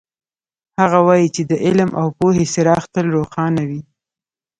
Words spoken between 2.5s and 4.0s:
څراغ تل روښانه وي